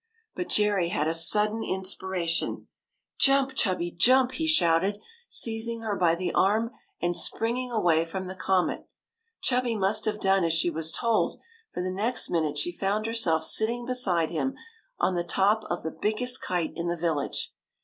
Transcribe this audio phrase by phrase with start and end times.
[0.33, 2.67] But Jerry had a sudden inspiration.''
[3.21, 4.31] Jump, Chubby, jump!
[4.31, 8.87] '* he shouted, seizing her by the arm and springing away from the comet.
[9.41, 13.43] Chubby must have done as she was told, for the next minute she found herself
[13.43, 14.55] sit ting beside him,
[14.97, 17.53] on the top of the biggest kite in the village.